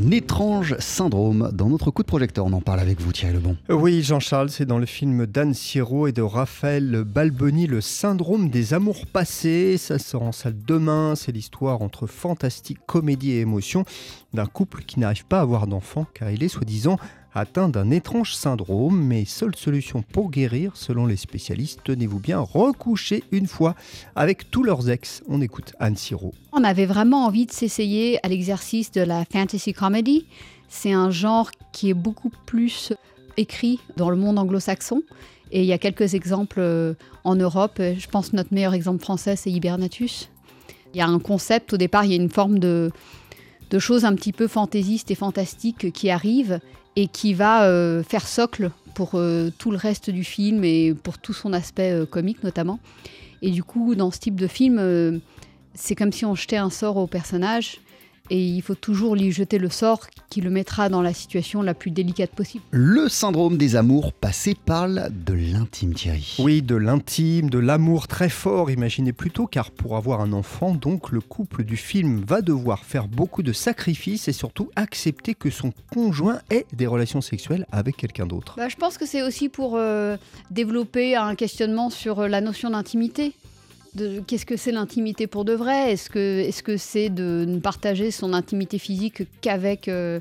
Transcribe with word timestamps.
un 0.00 0.10
étrange 0.10 0.76
syndrome. 0.78 1.50
Dans 1.52 1.68
notre 1.68 1.90
coup 1.90 2.02
de 2.02 2.06
projecteur, 2.06 2.46
on 2.46 2.52
en 2.52 2.60
parle 2.60 2.80
avec 2.80 3.00
vous 3.00 3.12
Thierry 3.12 3.34
Lebon. 3.34 3.56
Oui, 3.68 4.02
Jean-Charles, 4.02 4.50
c'est 4.50 4.64
dans 4.64 4.78
le 4.78 4.86
film 4.86 5.26
d'Anne 5.26 5.52
Siro 5.52 6.06
et 6.06 6.12
de 6.12 6.22
Raphaël 6.22 7.04
Balboni, 7.04 7.66
Le 7.66 7.80
syndrome 7.80 8.48
des 8.48 8.72
amours 8.72 9.06
passés. 9.06 9.76
Ça 9.76 9.98
sort 9.98 10.22
en 10.22 10.32
salle 10.32 10.56
demain. 10.66 11.14
C'est 11.16 11.32
l'histoire 11.32 11.82
entre 11.82 12.06
fantastique 12.06 12.78
comédie 12.86 13.32
et 13.32 13.40
émotion 13.40 13.84
d'un 14.32 14.46
couple 14.46 14.82
qui 14.84 15.00
n'arrive 15.00 15.26
pas 15.26 15.38
à 15.38 15.42
avoir 15.42 15.66
d'enfant 15.66 16.06
car 16.14 16.30
il 16.30 16.42
est 16.42 16.48
soi-disant 16.48 16.98
atteint 17.34 17.68
d'un 17.68 17.90
étrange 17.90 18.34
syndrome, 18.34 19.00
mais 19.02 19.24
seule 19.24 19.54
solution 19.56 20.02
pour 20.02 20.30
guérir, 20.30 20.72
selon 20.76 21.06
les 21.06 21.16
spécialistes, 21.16 21.80
tenez-vous 21.84 22.18
bien, 22.18 22.40
recoucher 22.40 23.24
une 23.30 23.46
fois 23.46 23.74
avec 24.16 24.50
tous 24.50 24.62
leurs 24.62 24.90
ex. 24.90 25.22
On 25.28 25.40
écoute 25.40 25.72
Anne 25.78 25.96
Siro. 25.96 26.34
On 26.52 26.64
avait 26.64 26.86
vraiment 26.86 27.26
envie 27.26 27.46
de 27.46 27.52
s'essayer 27.52 28.24
à 28.24 28.28
l'exercice 28.28 28.90
de 28.90 29.02
la 29.02 29.24
fantasy 29.30 29.72
comedy. 29.72 30.26
C'est 30.68 30.92
un 30.92 31.10
genre 31.10 31.50
qui 31.72 31.90
est 31.90 31.94
beaucoup 31.94 32.30
plus 32.46 32.92
écrit 33.36 33.80
dans 33.96 34.10
le 34.10 34.16
monde 34.16 34.38
anglo-saxon. 34.38 35.02
Et 35.52 35.62
il 35.62 35.66
y 35.66 35.72
a 35.72 35.78
quelques 35.78 36.14
exemples 36.14 36.60
euh, 36.60 36.94
en 37.24 37.34
Europe. 37.34 37.78
Je 37.78 38.06
pense 38.06 38.30
que 38.30 38.36
notre 38.36 38.54
meilleur 38.54 38.74
exemple 38.74 39.02
français, 39.02 39.34
c'est 39.34 39.50
Hibernatus. 39.50 40.30
Il 40.94 40.98
y 40.98 41.00
a 41.00 41.06
un 41.06 41.18
concept, 41.18 41.72
au 41.72 41.76
départ, 41.76 42.04
il 42.04 42.10
y 42.10 42.14
a 42.14 42.16
une 42.16 42.30
forme 42.30 42.58
de, 42.58 42.90
de 43.70 43.78
choses 43.78 44.04
un 44.04 44.14
petit 44.14 44.32
peu 44.32 44.48
fantaisistes 44.48 45.10
et 45.10 45.14
fantastiques 45.14 45.92
qui 45.92 46.10
arrivent 46.10 46.60
et 46.96 47.06
qui 47.06 47.34
va 47.34 47.64
euh, 47.64 48.02
faire 48.02 48.26
socle 48.26 48.70
pour 48.94 49.12
euh, 49.14 49.50
tout 49.56 49.70
le 49.70 49.76
reste 49.76 50.10
du 50.10 50.24
film 50.24 50.64
et 50.64 50.92
pour 50.92 51.18
tout 51.18 51.32
son 51.32 51.52
aspect 51.52 51.92
euh, 51.92 52.06
comique 52.06 52.42
notamment. 52.42 52.80
Et 53.42 53.50
du 53.50 53.62
coup, 53.62 53.94
dans 53.94 54.10
ce 54.10 54.18
type 54.18 54.38
de 54.38 54.46
film, 54.46 55.22
c'est 55.72 55.94
comme 55.94 56.12
si 56.12 56.26
on 56.26 56.34
jetait 56.34 56.58
un 56.58 56.68
sort 56.68 56.98
au 56.98 57.06
personnage 57.06 57.80
et 58.30 58.40
il 58.40 58.62
faut 58.62 58.74
toujours 58.74 59.16
lui 59.16 59.32
jeter 59.32 59.58
le 59.58 59.68
sort 59.68 60.06
qui 60.30 60.40
le 60.40 60.50
mettra 60.50 60.88
dans 60.88 61.02
la 61.02 61.12
situation 61.12 61.62
la 61.62 61.74
plus 61.74 61.90
délicate 61.90 62.30
possible. 62.30 62.64
Le 62.70 63.08
syndrome 63.08 63.58
des 63.58 63.76
amours 63.76 64.12
passé 64.12 64.54
parle 64.54 65.10
de 65.24 65.34
l'intime, 65.34 65.94
Thierry. 65.94 66.36
Oui, 66.38 66.62
de 66.62 66.76
l'intime, 66.76 67.50
de 67.50 67.58
l'amour 67.58 68.06
très 68.06 68.28
fort, 68.28 68.70
imaginez 68.70 69.12
plutôt, 69.12 69.46
car 69.46 69.70
pour 69.70 69.96
avoir 69.96 70.20
un 70.20 70.32
enfant, 70.32 70.74
donc 70.74 71.10
le 71.10 71.20
couple 71.20 71.64
du 71.64 71.76
film 71.76 72.22
va 72.26 72.40
devoir 72.40 72.84
faire 72.84 73.08
beaucoup 73.08 73.42
de 73.42 73.52
sacrifices 73.52 74.28
et 74.28 74.32
surtout 74.32 74.70
accepter 74.76 75.34
que 75.34 75.50
son 75.50 75.72
conjoint 75.92 76.40
ait 76.50 76.66
des 76.72 76.86
relations 76.86 77.20
sexuelles 77.20 77.66
avec 77.72 77.96
quelqu'un 77.96 78.26
d'autre. 78.26 78.54
Bah, 78.56 78.68
je 78.68 78.76
pense 78.76 78.98
que 78.98 79.06
c'est 79.06 79.22
aussi 79.22 79.48
pour 79.48 79.76
euh, 79.76 80.16
développer 80.50 81.16
un 81.16 81.34
questionnement 81.34 81.90
sur 81.90 82.20
euh, 82.20 82.28
la 82.28 82.40
notion 82.40 82.70
d'intimité 82.70 83.34
qu'est-ce 84.26 84.46
que 84.46 84.56
c'est 84.56 84.72
l'intimité 84.72 85.26
pour 85.26 85.44
de 85.44 85.52
vrai? 85.52 85.92
Est-ce 85.92 86.62
que 86.62 86.76
c'est 86.76 87.08
de 87.08 87.44
ne 87.46 87.58
partager 87.58 88.10
son 88.10 88.32
intimité 88.32 88.78
physique 88.78 89.22
qu'avec 89.40 89.88
euh, 89.88 90.20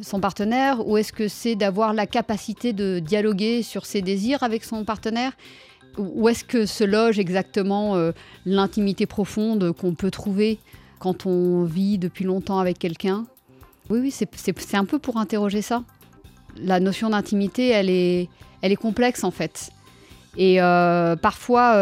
son 0.00 0.20
partenaire? 0.20 0.86
Ou 0.86 0.96
est-ce 0.96 1.12
que 1.12 1.28
c'est 1.28 1.54
d'avoir 1.54 1.92
la 1.94 2.06
capacité 2.06 2.72
de 2.72 2.98
dialoguer 2.98 3.62
sur 3.62 3.86
ses 3.86 4.02
désirs 4.02 4.42
avec 4.42 4.64
son 4.64 4.84
partenaire? 4.84 5.32
Où 5.96 6.28
est-ce 6.28 6.44
que 6.44 6.64
se 6.64 6.84
loge 6.84 7.18
exactement 7.18 7.96
euh, 7.96 8.12
l'intimité 8.46 9.06
profonde 9.06 9.72
qu'on 9.72 9.94
peut 9.94 10.10
trouver 10.10 10.58
quand 11.00 11.26
on 11.26 11.64
vit 11.64 11.98
depuis 11.98 12.24
longtemps 12.24 12.60
avec 12.60 12.78
quelqu'un? 12.78 13.24
Oui, 13.90 14.12
c'est 14.12 14.74
un 14.74 14.84
peu 14.84 14.98
pour 14.98 15.16
interroger 15.16 15.62
ça. 15.62 15.82
La 16.56 16.78
notion 16.78 17.10
d'intimité, 17.10 17.68
elle 17.68 17.90
est, 17.90 18.28
elle 18.62 18.70
est 18.70 18.76
complexe 18.76 19.24
en 19.24 19.30
fait. 19.30 19.70
Et 20.36 20.60
euh, 20.60 21.16
parfois, 21.16 21.74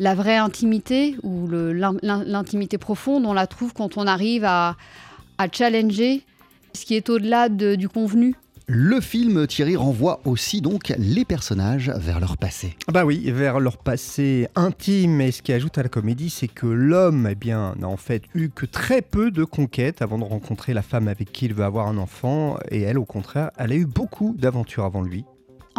la 0.00 0.14
vraie 0.14 0.38
intimité 0.38 1.14
ou 1.22 1.46
l'intimité 1.46 2.78
profonde, 2.78 3.26
on 3.26 3.34
la 3.34 3.46
trouve 3.46 3.74
quand 3.74 3.98
on 3.98 4.06
arrive 4.06 4.44
à, 4.44 4.76
challenger 5.52 6.22
ce 6.74 6.84
qui 6.84 6.94
est 6.96 7.08
au-delà 7.08 7.48
du 7.48 7.88
convenu. 7.88 8.34
Le 8.66 9.00
film 9.00 9.46
Thierry 9.46 9.74
renvoie 9.76 10.20
aussi 10.24 10.60
donc 10.60 10.94
les 10.96 11.24
personnages 11.24 11.92
vers 11.96 12.20
leur 12.20 12.36
passé. 12.36 12.76
Ah 12.86 12.92
bah 12.92 13.04
oui, 13.04 13.30
vers 13.32 13.58
leur 13.58 13.78
passé 13.78 14.46
intime. 14.54 15.20
Et 15.20 15.32
ce 15.32 15.42
qui 15.42 15.52
ajoute 15.52 15.76
à 15.76 15.82
la 15.82 15.88
comédie, 15.88 16.30
c'est 16.30 16.46
que 16.46 16.66
l'homme, 16.66 17.26
eh 17.28 17.34
bien, 17.34 17.74
n'a 17.78 17.88
en 17.88 17.96
fait 17.96 18.22
eu 18.34 18.48
que 18.48 18.66
très 18.66 19.02
peu 19.02 19.32
de 19.32 19.42
conquêtes 19.42 20.02
avant 20.02 20.18
de 20.18 20.24
rencontrer 20.24 20.72
la 20.72 20.82
femme 20.82 21.08
avec 21.08 21.32
qui 21.32 21.46
il 21.46 21.54
veut 21.54 21.64
avoir 21.64 21.88
un 21.88 21.98
enfant. 21.98 22.58
Et 22.70 22.82
elle, 22.82 22.98
au 22.98 23.04
contraire, 23.04 23.50
elle 23.58 23.72
a 23.72 23.74
eu 23.74 23.86
beaucoup 23.86 24.36
d'aventures 24.38 24.84
avant 24.84 25.02
lui. 25.02 25.24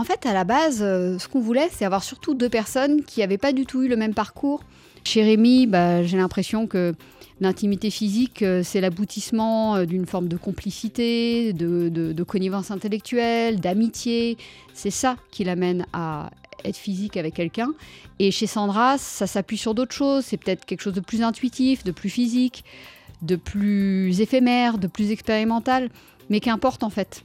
En 0.01 0.03
fait, 0.03 0.25
à 0.25 0.33
la 0.33 0.45
base, 0.45 0.79
euh, 0.81 1.19
ce 1.19 1.27
qu'on 1.27 1.41
voulait, 1.41 1.69
c'est 1.71 1.85
avoir 1.85 2.03
surtout 2.03 2.33
deux 2.33 2.49
personnes 2.49 3.03
qui 3.03 3.19
n'avaient 3.19 3.37
pas 3.37 3.53
du 3.53 3.67
tout 3.67 3.83
eu 3.83 3.87
le 3.87 3.95
même 3.95 4.15
parcours. 4.15 4.63
Chez 5.03 5.21
Rémi, 5.21 5.67
bah, 5.67 6.01
j'ai 6.01 6.17
l'impression 6.17 6.65
que 6.65 6.95
l'intimité 7.39 7.91
physique, 7.91 8.41
euh, 8.41 8.63
c'est 8.63 8.81
l'aboutissement 8.81 9.75
euh, 9.75 9.85
d'une 9.85 10.07
forme 10.07 10.27
de 10.27 10.37
complicité, 10.37 11.53
de, 11.53 12.23
connivence 12.23 12.71
intellectuelle, 12.71 13.59
d'amitié. 13.59 14.39
C'est 14.73 14.89
ça 14.89 15.17
qui 15.29 15.43
l'amène 15.43 15.85
à 15.93 16.31
être 16.65 16.77
physique 16.77 17.15
avec 17.15 17.35
quelqu'un. 17.35 17.69
Et 18.17 18.31
chez 18.31 18.47
Sandra, 18.47 18.97
ça 18.97 19.27
s'appuie 19.27 19.57
sur 19.57 19.75
d'autres 19.75 19.93
choses. 19.93 20.25
C'est 20.25 20.37
peut-être 20.37 20.65
quelque 20.65 20.81
chose 20.81 20.95
de 20.95 20.99
plus 20.99 21.21
intuitif, 21.21 21.83
de 21.83 21.91
plus 21.91 22.09
physique, 22.09 22.65
de 23.21 23.35
plus 23.35 24.19
éphémère, 24.19 24.79
de 24.79 24.87
plus 24.87 25.11
expérimental. 25.11 25.91
Mais 26.31 26.39
qu'importe 26.39 26.81
en 26.81 26.89
fait. 26.89 27.23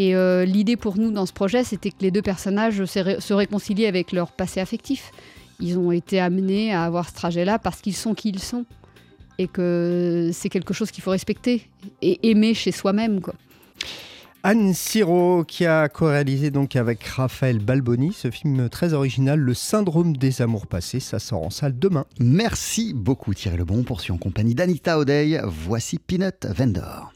Et 0.00 0.14
euh, 0.14 0.46
l'idée 0.46 0.78
pour 0.78 0.96
nous 0.96 1.10
dans 1.10 1.26
ce 1.26 1.32
projet, 1.34 1.62
c'était 1.62 1.90
que 1.90 1.98
les 2.00 2.10
deux 2.10 2.22
personnages 2.22 2.86
se 2.86 3.32
réconcilient 3.34 3.84
avec 3.84 4.12
leur 4.12 4.32
passé 4.32 4.58
affectif. 4.58 5.12
Ils 5.60 5.78
ont 5.78 5.92
été 5.92 6.18
amenés 6.18 6.72
à 6.72 6.84
avoir 6.84 7.06
ce 7.06 7.14
trajet-là 7.14 7.58
parce 7.58 7.82
qu'ils 7.82 7.94
sont 7.94 8.14
qui 8.14 8.30
ils 8.30 8.38
sont. 8.38 8.64
Et 9.36 9.46
que 9.46 10.30
c'est 10.32 10.48
quelque 10.48 10.72
chose 10.72 10.90
qu'il 10.90 11.04
faut 11.04 11.10
respecter 11.10 11.68
et 12.00 12.30
aimer 12.30 12.54
chez 12.54 12.72
soi-même. 12.72 13.20
quoi. 13.20 13.34
Anne 14.42 14.72
Siro 14.72 15.44
qui 15.44 15.66
a 15.66 15.90
co-réalisé 15.90 16.50
donc 16.50 16.76
avec 16.76 17.04
Raphaël 17.04 17.58
Balboni 17.58 18.14
ce 18.14 18.30
film 18.30 18.70
très 18.70 18.94
original 18.94 19.38
Le 19.38 19.52
syndrome 19.52 20.16
des 20.16 20.40
amours 20.40 20.66
passés, 20.66 21.00
ça 21.00 21.18
sort 21.18 21.42
en 21.42 21.50
salle 21.50 21.78
demain. 21.78 22.06
Merci 22.18 22.94
beaucoup 22.94 23.34
Thierry 23.34 23.58
Lebon, 23.58 23.82
poursuit 23.82 24.12
en 24.12 24.16
compagnie 24.16 24.54
d'Anita 24.54 24.98
O'Day, 24.98 25.42
voici 25.44 25.98
Peanut 25.98 26.46
Vendor. 26.46 27.12